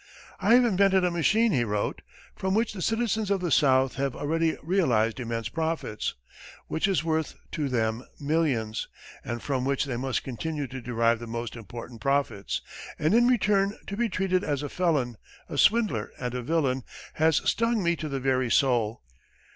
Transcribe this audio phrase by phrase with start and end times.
[0.39, 2.01] "I have invented a machine," he wrote,
[2.35, 6.15] "from which the citizens of the South have already realized immense profits,
[6.65, 8.87] which is worth to them millions,
[9.23, 12.61] and from which they must continue to derive the most important profits,
[12.97, 15.17] and in return to be treated as a felon,
[15.47, 16.81] a swindler, and a villain,
[17.21, 19.03] has stung me to the very soul.